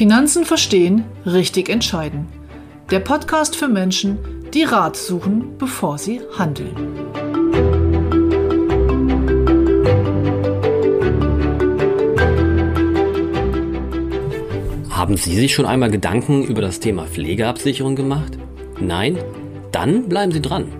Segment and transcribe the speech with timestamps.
[0.00, 2.26] Finanzen verstehen, richtig entscheiden.
[2.90, 4.16] Der Podcast für Menschen,
[4.54, 6.74] die Rat suchen, bevor sie handeln.
[14.88, 18.38] Haben Sie sich schon einmal Gedanken über das Thema Pflegeabsicherung gemacht?
[18.80, 19.18] Nein?
[19.70, 20.79] Dann bleiben Sie dran.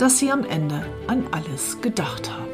[0.00, 2.48] dass Sie am Ende an alles gedacht haben.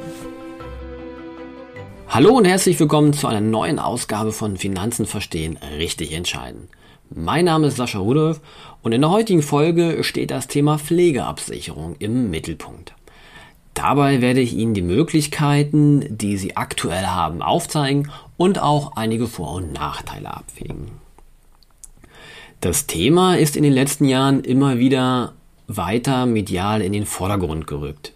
[2.09, 6.69] Hallo und herzlich willkommen zu einer neuen Ausgabe von Finanzen verstehen, richtig entscheiden.
[7.09, 8.41] Mein Name ist Sascha Rudolph
[8.83, 12.95] und in der heutigen Folge steht das Thema Pflegeabsicherung im Mittelpunkt.
[13.75, 19.55] Dabei werde ich Ihnen die Möglichkeiten, die Sie aktuell haben, aufzeigen und auch einige Vor-
[19.55, 20.89] und Nachteile abwägen.
[22.61, 25.35] Das Thema ist in den letzten Jahren immer wieder
[25.69, 28.13] weiter medial in den Vordergrund gerückt.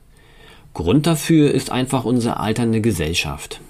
[0.75, 3.61] Grund dafür ist einfach unsere alternde Gesellschaft.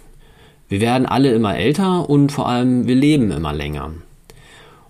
[0.68, 3.92] Wir werden alle immer älter und vor allem wir leben immer länger.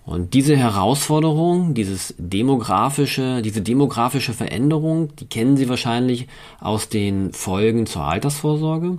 [0.05, 6.27] Und diese Herausforderung, dieses demografische, diese demografische Veränderung, die kennen Sie wahrscheinlich
[6.59, 8.97] aus den Folgen zur Altersvorsorge.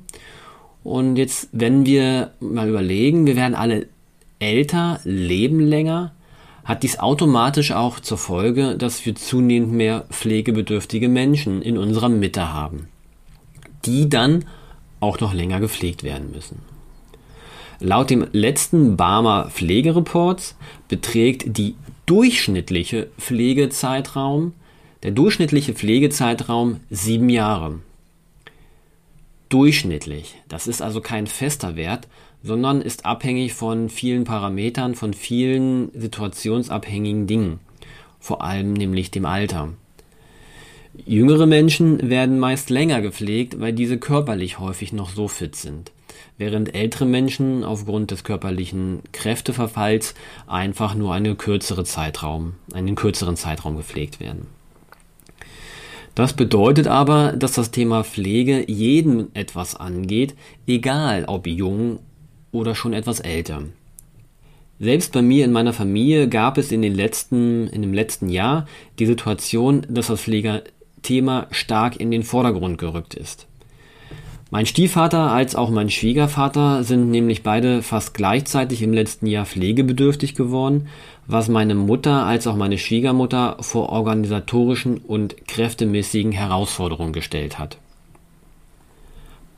[0.84, 3.88] Und jetzt, wenn wir mal überlegen, wir werden alle
[4.38, 6.12] älter, leben länger,
[6.64, 12.52] hat dies automatisch auch zur Folge, dass wir zunehmend mehr pflegebedürftige Menschen in unserer Mitte
[12.52, 12.89] haben,
[13.84, 14.45] die dann
[15.00, 16.61] auch noch länger gepflegt werden müssen.
[17.80, 20.56] Laut dem letzten Barmer Pflegereports
[20.86, 21.74] beträgt die
[22.06, 24.52] durchschnittliche Pflegezeitraum,
[25.02, 27.80] der durchschnittliche Pflegezeitraum sieben Jahre.
[29.48, 30.36] Durchschnittlich.
[30.48, 32.06] Das ist also kein fester Wert,
[32.42, 37.61] sondern ist abhängig von vielen Parametern, von vielen situationsabhängigen Dingen,
[38.19, 39.70] vor allem nämlich dem Alter.
[41.07, 45.91] Jüngere Menschen werden meist länger gepflegt, weil diese körperlich häufig noch so fit sind,
[46.36, 50.14] während ältere Menschen aufgrund des körperlichen Kräfteverfalls
[50.47, 54.48] einfach nur eine kürzere Zeitraum, einen kürzeren Zeitraum gepflegt werden.
[56.14, 60.35] Das bedeutet aber, dass das Thema Pflege jeden etwas angeht,
[60.67, 62.01] egal ob jung
[62.52, 63.64] oder schon etwas älter.
[64.79, 68.67] Selbst bei mir in meiner Familie gab es in, den letzten, in dem letzten Jahr
[68.98, 73.46] die Situation, dass das Pflegerthema stark in den Vordergrund gerückt ist.
[74.51, 80.35] Mein Stiefvater als auch mein Schwiegervater sind nämlich beide fast gleichzeitig im letzten Jahr pflegebedürftig
[80.35, 80.89] geworden,
[81.27, 87.79] was meine Mutter als auch meine Schwiegermutter vor organisatorischen und kräftemäßigen Herausforderungen gestellt hat.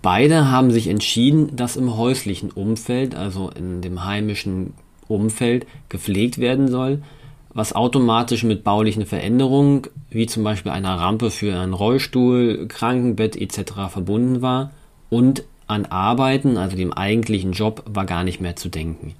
[0.04, 4.75] Beide haben sich entschieden, dass im häuslichen Umfeld, also in dem heimischen
[5.09, 7.00] Umfeld, gepflegt werden soll,
[7.54, 13.88] was automatisch mit baulichen Veränderungen, wie zum Beispiel einer Rampe für einen Rollstuhl, Krankenbett etc.
[13.88, 14.72] verbunden war
[15.09, 19.15] und an Arbeiten, also dem eigentlichen Job, war gar nicht mehr zu denken.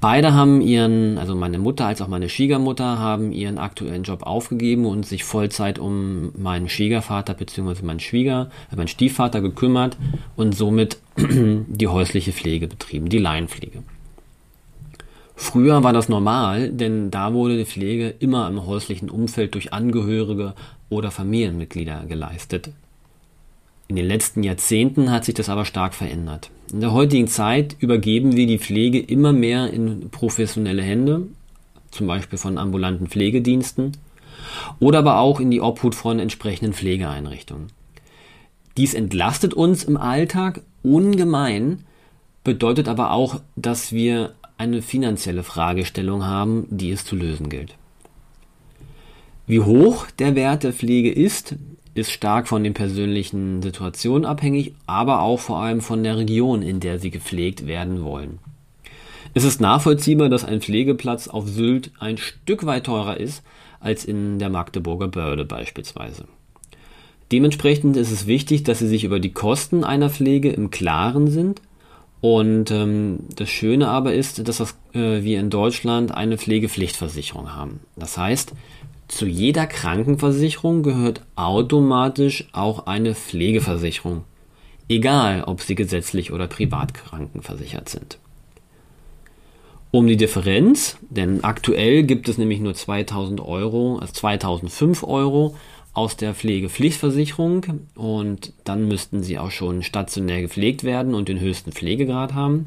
[0.00, 4.86] Beide haben ihren, also meine Mutter als auch meine Schwiegermutter haben ihren aktuellen Job aufgegeben
[4.86, 7.82] und sich Vollzeit um meinen Schwiegervater bzw.
[7.84, 9.98] meinen Schwieger, äh, meinen Stiefvater gekümmert
[10.36, 13.82] und somit die häusliche Pflege betrieben, die Laienpflege.
[15.36, 20.54] Früher war das normal, denn da wurde die Pflege immer im häuslichen Umfeld durch Angehörige
[20.88, 22.70] oder Familienmitglieder geleistet.
[23.90, 26.52] In den letzten Jahrzehnten hat sich das aber stark verändert.
[26.72, 31.26] In der heutigen Zeit übergeben wir die Pflege immer mehr in professionelle Hände,
[31.90, 33.96] zum Beispiel von ambulanten Pflegediensten
[34.78, 37.72] oder aber auch in die Obhut von entsprechenden Pflegeeinrichtungen.
[38.76, 41.80] Dies entlastet uns im Alltag ungemein,
[42.44, 47.74] bedeutet aber auch, dass wir eine finanzielle Fragestellung haben, die es zu lösen gilt.
[49.48, 51.56] Wie hoch der Wert der Pflege ist,
[52.00, 56.80] ist stark von den persönlichen Situationen abhängig, aber auch vor allem von der Region, in
[56.80, 58.38] der sie gepflegt werden wollen.
[59.32, 63.42] Es ist nachvollziehbar, dass ein Pflegeplatz auf Sylt ein Stück weit teurer ist
[63.78, 66.24] als in der Magdeburger Börde beispielsweise.
[67.32, 71.62] Dementsprechend ist es wichtig, dass Sie sich über die Kosten einer Pflege im Klaren sind.
[72.20, 77.80] Und ähm, das Schöne aber ist, dass das, äh, wir in Deutschland eine Pflegepflichtversicherung haben.
[77.96, 78.52] Das heißt,
[79.10, 84.22] Zu jeder Krankenversicherung gehört automatisch auch eine Pflegeversicherung,
[84.88, 88.18] egal ob sie gesetzlich oder privat krankenversichert sind.
[89.90, 95.56] Um die Differenz, denn aktuell gibt es nämlich nur 2000 Euro, also 2005 Euro
[95.92, 97.66] aus der Pflegepflichtversicherung
[97.96, 102.66] und dann müssten sie auch schon stationär gepflegt werden und den höchsten Pflegegrad haben.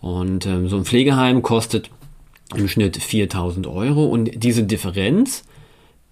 [0.00, 1.90] Und ähm, so ein Pflegeheim kostet
[2.54, 5.44] im Schnitt 4000 Euro und diese Differenz,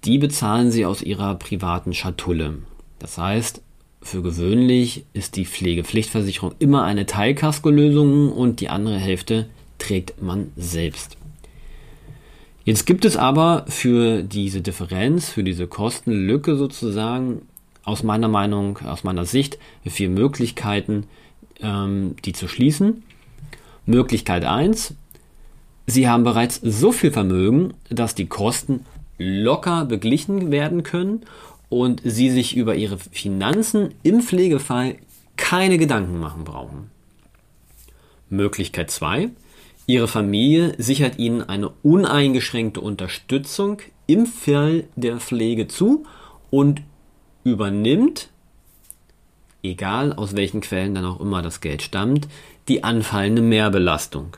[0.05, 2.59] die bezahlen sie aus ihrer privaten Schatulle.
[2.99, 3.63] Das heißt,
[4.03, 9.49] für gewöhnlich ist die Pflegepflichtversicherung immer eine Teilkaskolösung und die andere Hälfte
[9.79, 11.17] trägt man selbst.
[12.65, 17.43] Jetzt gibt es aber für diese Differenz, für diese Kostenlücke sozusagen,
[17.85, 21.05] aus meiner Meinung, aus meiner Sicht, vier Möglichkeiten,
[21.61, 23.05] ähm, die zu schließen.
[23.87, 24.95] Möglichkeit 1,
[25.87, 28.85] Sie haben bereits so viel Vermögen, dass die Kosten
[29.19, 31.23] locker beglichen werden können
[31.69, 34.97] und Sie sich über Ihre Finanzen im Pflegefall
[35.37, 36.91] keine Gedanken machen brauchen.
[38.29, 39.31] Möglichkeit 2.
[39.87, 43.79] Ihre Familie sichert Ihnen eine uneingeschränkte Unterstützung
[44.09, 46.05] im Fall der Pflege zu
[46.51, 46.83] und
[47.45, 48.31] übernimmt,
[49.63, 52.27] egal aus welchen Quellen dann auch immer das Geld stammt,
[52.67, 54.37] die anfallende Mehrbelastung.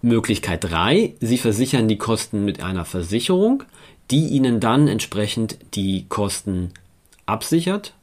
[0.00, 1.14] Möglichkeit 3.
[1.20, 3.64] Sie versichern die Kosten mit einer Versicherung,
[4.10, 6.72] die Ihnen dann entsprechend die Kosten
[7.26, 7.94] absichert,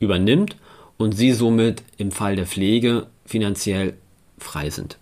[0.00, 0.56] übernimmt
[0.98, 3.94] und Sie somit im Fall der Pflege finanziell
[4.38, 4.98] frei sind.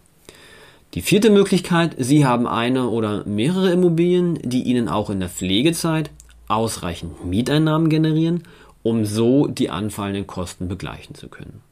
[0.95, 6.11] Die vierte Möglichkeit, Sie haben eine oder mehrere Immobilien, die Ihnen auch in der Pflegezeit
[6.47, 8.45] ausreichend Mieteinnahmen generieren,
[8.83, 11.63] um so die anfallenden Kosten begleichen zu können.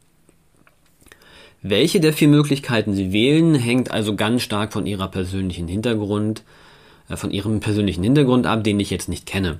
[1.69, 6.45] Welche der vier Möglichkeiten Sie wählen, hängt also ganz stark von Ihrer persönlichen Hintergrund,
[7.09, 9.59] äh, von Ihrem persönlichen Hintergrund ab, den ich jetzt nicht kenne.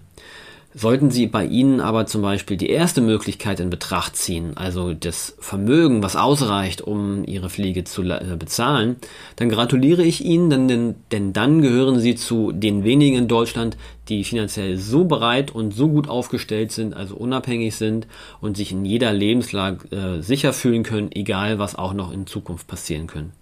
[0.79, 5.35] Sollten Sie bei Ihnen aber zum Beispiel die erste Möglichkeit in Betracht ziehen, also das
[5.41, 8.97] Vermögen, was ausreicht, um Ihre Pflege zu äh, bezahlen,
[9.37, 13.79] dann gratuliere ich Ihnen, denn, denn, denn dann gehören Sie zu den wenigen in Deutschland,
[14.11, 18.07] die finanziell so bereit und so gut aufgestellt sind, also unabhängig sind
[18.43, 22.67] und sich in jeder Lebenslage äh, sicher fühlen können, egal was auch noch in Zukunft
[22.67, 23.33] passieren können.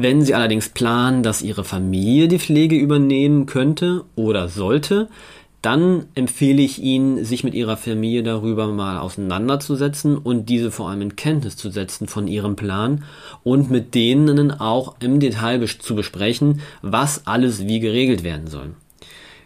[0.00, 5.08] Wenn Sie allerdings planen, dass Ihre Familie die Pflege übernehmen könnte oder sollte,
[5.60, 11.02] dann empfehle ich Ihnen, sich mit Ihrer Familie darüber mal auseinanderzusetzen und diese vor allem
[11.02, 13.02] in Kenntnis zu setzen von Ihrem Plan
[13.42, 18.74] und mit denen auch im Detail zu besprechen, was alles wie geregelt werden soll.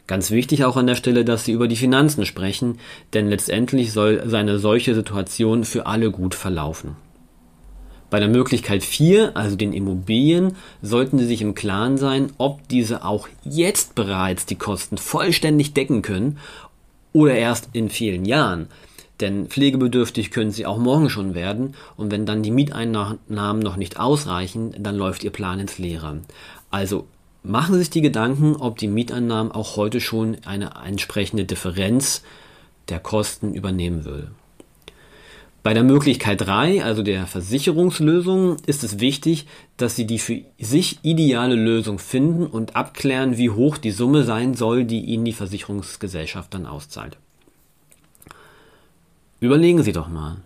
[0.07, 2.79] Ganz wichtig auch an der Stelle, dass Sie über die Finanzen sprechen,
[3.15, 6.95] denn letztendlich soll eine solche Situation für alle gut verlaufen.
[8.13, 13.07] Bei der Möglichkeit 4, also den Immobilien, sollten Sie sich im Klaren sein, ob diese
[13.07, 16.37] auch jetzt bereits die Kosten vollständig decken können
[17.15, 18.67] oder erst in vielen Jahren.
[19.23, 23.99] Denn pflegebedürftig können sie auch morgen schon werden und wenn dann die Mieteinnahmen noch nicht
[23.99, 26.21] ausreichen, dann läuft Ihr Plan ins Leere.
[26.71, 27.07] Also
[27.43, 32.23] machen Sie sich die Gedanken, ob die Mieteinnahmen auch heute schon eine entsprechende Differenz
[32.91, 34.33] der Kosten übernehmen würde.
[35.63, 40.99] Bei der Möglichkeit 3, also der Versicherungslösung, ist es wichtig, dass Sie die für sich
[41.03, 46.53] ideale Lösung finden und abklären, wie hoch die Summe sein soll, die Ihnen die Versicherungsgesellschaft
[46.53, 47.17] dann auszahlt.
[49.39, 50.39] Überlegen Sie doch mal,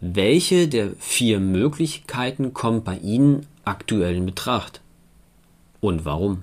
[0.00, 4.80] welche der vier Möglichkeiten kommt bei Ihnen aktuell in Betracht
[5.80, 6.42] und warum?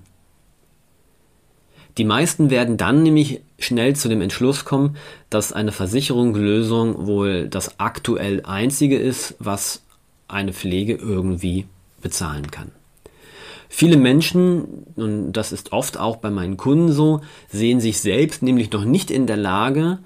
[1.98, 4.98] Die meisten werden dann nämlich schnell zu dem Entschluss kommen,
[5.30, 9.84] dass eine Versicherungslösung wohl das aktuell einzige ist, was
[10.28, 11.66] eine Pflege irgendwie
[12.02, 12.72] bezahlen kann.
[13.70, 18.72] Viele Menschen, und das ist oft auch bei meinen Kunden so, sehen sich selbst nämlich
[18.72, 20.00] noch nicht in der Lage,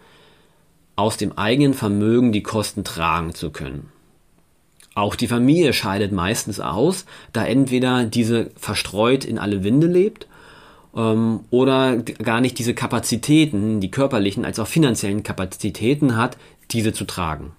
[0.95, 3.91] aus dem eigenen Vermögen die Kosten tragen zu können.
[4.95, 10.27] Auch die Familie scheidet meistens aus, da entweder diese verstreut in alle Winde lebt
[10.95, 16.37] ähm, oder gar nicht diese Kapazitäten, die körperlichen als auch finanziellen Kapazitäten hat,
[16.71, 17.51] diese zu tragen.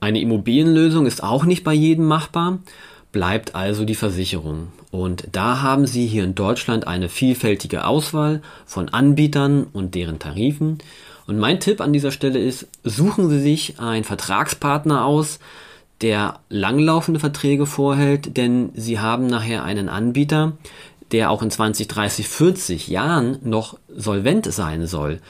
[0.00, 2.58] Eine Immobilienlösung ist auch nicht bei jedem machbar,
[3.12, 4.68] bleibt also die Versicherung.
[4.90, 10.78] Und da haben Sie hier in Deutschland eine vielfältige Auswahl von Anbietern und deren Tarifen.
[11.26, 15.38] Und mein Tipp an dieser Stelle ist, suchen Sie sich einen Vertragspartner aus,
[16.00, 20.54] der langlaufende Verträge vorhält, denn Sie haben nachher einen Anbieter,
[21.12, 25.20] der auch in 20, 30, 40 Jahren noch solvent sein soll,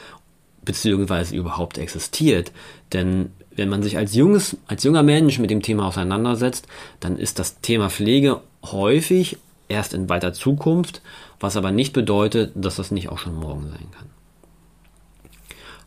[0.64, 2.52] beziehungsweise überhaupt existiert.
[2.92, 6.66] Denn wenn man sich als junges, als junger Mensch mit dem Thema auseinandersetzt,
[7.00, 9.36] dann ist das Thema Pflege häufig
[9.68, 11.02] erst in weiter Zukunft,
[11.40, 14.06] was aber nicht bedeutet, dass das nicht auch schon morgen sein kann.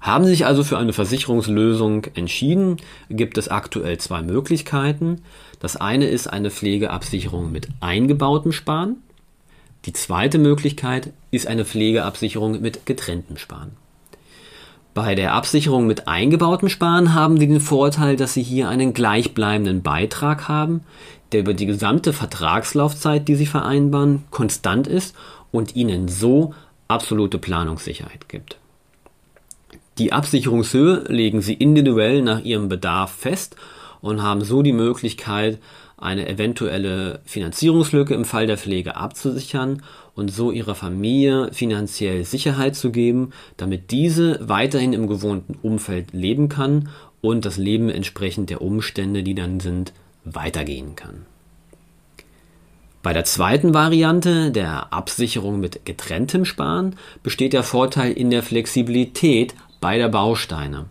[0.01, 2.77] Haben Sie sich also für eine Versicherungslösung entschieden,
[3.09, 5.23] gibt es aktuell zwei Möglichkeiten.
[5.59, 8.97] Das eine ist eine Pflegeabsicherung mit eingebautem Sparen.
[9.85, 13.71] Die zweite Möglichkeit ist eine Pflegeabsicherung mit getrenntem Sparen.
[14.95, 19.83] Bei der Absicherung mit eingebautem Sparen haben Sie den Vorteil, dass Sie hier einen gleichbleibenden
[19.83, 20.81] Beitrag haben,
[21.31, 25.15] der über die gesamte Vertragslaufzeit, die Sie vereinbaren, konstant ist
[25.51, 26.53] und Ihnen so
[26.87, 28.57] absolute Planungssicherheit gibt.
[29.97, 33.55] Die Absicherungshöhe legen Sie individuell nach Ihrem Bedarf fest
[34.01, 35.59] und haben so die Möglichkeit,
[35.97, 39.81] eine eventuelle Finanzierungslücke im Fall der Pflege abzusichern
[40.13, 46.49] und so ihrer Familie finanziell Sicherheit zu geben, damit diese weiterhin im gewohnten Umfeld leben
[46.49, 46.89] kann
[47.21, 49.93] und das Leben entsprechend der Umstände, die dann sind,
[50.25, 51.25] weitergehen kann.
[53.01, 59.53] Bei der zweiten Variante, der Absicherung mit getrenntem Sparen, besteht der Vorteil in der Flexibilität
[59.79, 60.85] beider Bausteine.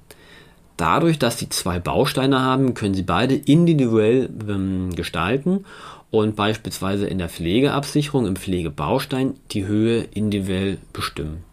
[0.76, 5.64] Dadurch, dass Sie zwei Bausteine haben, können Sie beide individuell ähm, gestalten
[6.10, 11.44] und beispielsweise in der Pflegeabsicherung im Pflegebaustein die Höhe individuell bestimmen.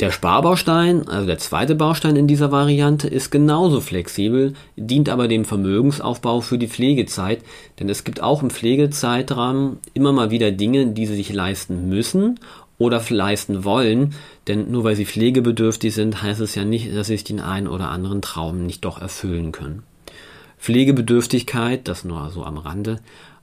[0.00, 5.44] Der Sparbaustein, also der zweite Baustein in dieser Variante, ist genauso flexibel, dient aber dem
[5.44, 7.42] Vermögensaufbau für die Pflegezeit,
[7.78, 12.40] denn es gibt auch im Pflegezeitrahmen immer mal wieder Dinge, die sie sich leisten müssen
[12.84, 14.14] oder leisten wollen,
[14.46, 17.68] denn nur weil sie pflegebedürftig sind, heißt es ja nicht, dass sie sich den einen
[17.68, 19.82] oder anderen Traum nicht doch erfüllen können.
[20.58, 23.00] Pflegebedürftigkeit, das nur so am Rande,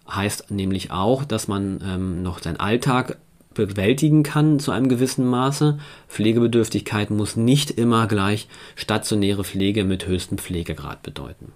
[0.09, 3.17] heißt nämlich auch, dass man ähm, noch seinen Alltag
[3.53, 5.77] bewältigen kann zu einem gewissen Maße.
[6.07, 11.51] Pflegebedürftigkeit muss nicht immer gleich stationäre Pflege mit höchstem Pflegegrad bedeuten.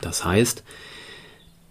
[0.00, 0.62] Das heißt,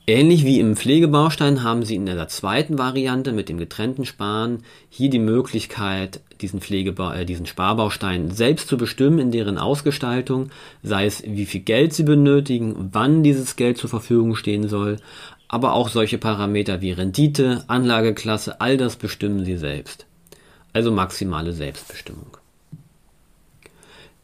[0.08, 5.12] Ähnlich wie im Pflegebaustein haben Sie in der zweiten Variante mit dem getrennten Sparen hier
[5.12, 10.50] die Möglichkeit, diesen, Pflegeba äh, diesen Sparbaustein selbst zu bestimmen in deren Ausgestaltung,
[10.82, 14.98] sei es wie viel Geld Sie benötigen, wann dieses Geld zur Verfügung stehen soll,
[15.48, 20.08] aber auch solche Parameter wie Rendite, Anlageklasse, all das bestimmen Sie selbst.
[20.74, 22.38] Also maximale Selbstbestimmung.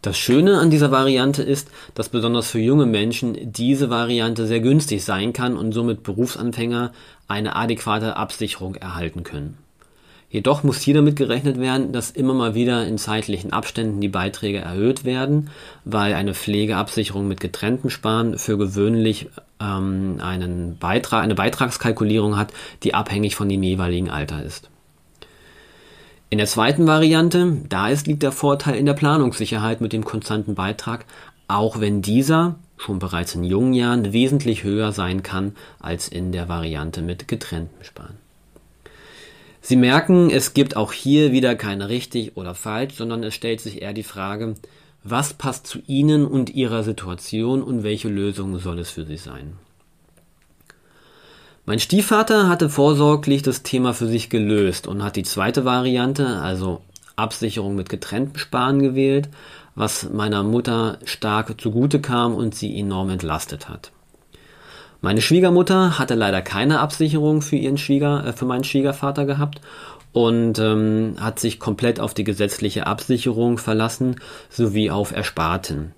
[0.02, 5.04] Das Schöne an dieser Variante ist, dass besonders für junge Menschen diese Variante sehr günstig
[5.04, 6.92] sein kann und somit Berufsanfänger
[7.28, 9.58] eine adäquate Absicherung erhalten können.
[10.30, 14.60] Jedoch muss hier damit gerechnet werden, dass immer mal wieder in zeitlichen Abständen die Beiträge
[14.60, 15.50] erhöht werden,
[15.86, 19.30] weil eine Pflegeabsicherung mit getrenntem Sparen für gewöhnlich
[19.62, 22.52] ähm, einen Beitrag, eine Beitragskalkulierung hat,
[22.84, 24.70] die abhängig von dem jeweiligen Alter ist.
[26.30, 30.56] In der zweiten Variante, da ist, liegt der Vorteil in der Planungssicherheit mit dem konstanten
[30.56, 31.06] Beitrag,
[31.48, 36.50] auch wenn dieser schon bereits in jungen Jahren wesentlich höher sein kann als in der
[36.50, 38.18] Variante mit getrenntem Sparen.
[39.62, 43.82] Sie merken, es gibt auch hier wieder keine richtig oder falsch, sondern es stellt sich
[43.82, 44.56] eher die Frage,
[45.04, 49.54] was passt zu Ihnen und Ihrer Situation und welche Lösung soll es für Sie sein?
[51.70, 56.80] Mein Stiefvater hatte vorsorglich das Thema für sich gelöst und hat die zweite Variante, also
[57.18, 59.28] Absicherung mit getrenntem Sparen gewählt,
[59.76, 63.92] was meiner Mutter stark zugute kam und sie enorm entlastet hat.
[65.02, 69.60] Meine Schwiegermutter hatte leider keine Absicherung für ihren Schwieger, äh, für meinen Schwiegervater gehabt
[70.14, 75.92] und ähm, hat sich komplett auf die gesetzliche Absicherung verlassen sowie auf Ersparten.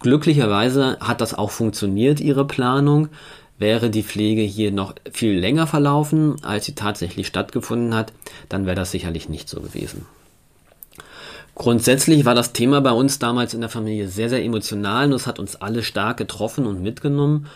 [0.00, 3.08] Glücklicherweise hat das auch funktioniert, ihre Planung.
[3.58, 8.12] Wäre die Pflege hier noch viel länger verlaufen, als sie tatsächlich stattgefunden hat,
[8.48, 10.06] dann wäre das sicherlich nicht so gewesen.
[11.54, 15.28] Grundsätzlich war das Thema bei uns damals in der Familie sehr, sehr emotional und es
[15.28, 17.46] hat uns alle stark getroffen und mitgenommen.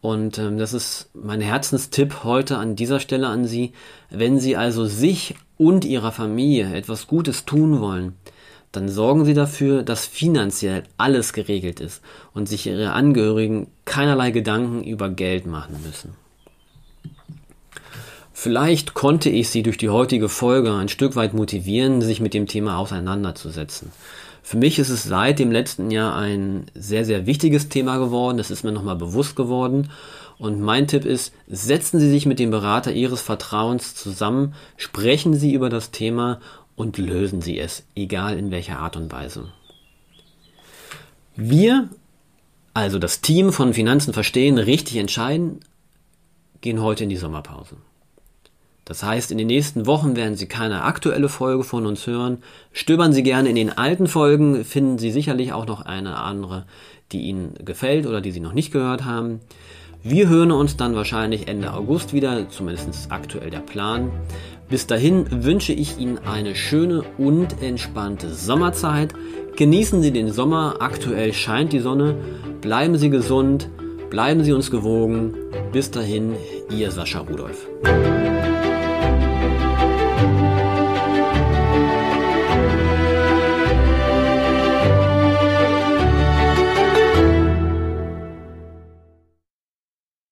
[0.00, 3.72] Und ähm, das ist mein Herzenstipp heute an dieser Stelle an Sie.
[4.10, 8.14] Wenn Sie also sich und Ihrer Familie etwas Gutes tun wollen,
[8.72, 12.02] dann sorgen Sie dafür, dass finanziell alles geregelt ist
[12.34, 16.14] und sich Ihre Angehörigen keinerlei Gedanken über Geld machen müssen.
[18.32, 22.46] Vielleicht konnte ich Sie durch die heutige Folge ein Stück weit motivieren, sich mit dem
[22.46, 23.90] Thema auseinanderzusetzen.
[24.44, 28.38] Für mich ist es seit dem letzten Jahr ein sehr, sehr wichtiges Thema geworden.
[28.38, 29.90] Das ist mir nochmal bewusst geworden.
[30.38, 35.52] Und mein Tipp ist, setzen Sie sich mit dem Berater Ihres Vertrauens zusammen, sprechen Sie
[35.52, 36.40] über das Thema
[36.78, 39.52] und lösen Sie es, egal in welcher Art und Weise.
[41.34, 41.88] Wir,
[42.72, 45.60] also das Team von Finanzen verstehen, richtig entscheiden,
[46.60, 47.76] gehen heute in die Sommerpause.
[48.84, 52.38] Das heißt, in den nächsten Wochen werden Sie keine aktuelle Folge von uns hören.
[52.72, 56.64] Stöbern Sie gerne in den alten Folgen, finden Sie sicherlich auch noch eine andere,
[57.12, 59.40] die Ihnen gefällt oder die Sie noch nicht gehört haben.
[60.04, 64.12] Wir hören uns dann wahrscheinlich Ende August wieder, zumindest aktuell der Plan.
[64.68, 69.14] Bis dahin wünsche ich Ihnen eine schöne und entspannte Sommerzeit.
[69.56, 72.16] Genießen Sie den Sommer, aktuell scheint die Sonne.
[72.60, 73.70] Bleiben Sie gesund,
[74.10, 75.34] bleiben Sie uns gewogen.
[75.72, 76.34] Bis dahin,
[76.70, 77.66] Ihr Sascha Rudolph.